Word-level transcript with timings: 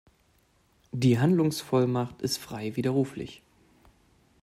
Die 0.93 1.19
Handlungsvollmacht 1.19 2.23
ist 2.23 2.39
frei 2.39 2.75
widerruflich. 2.75 3.43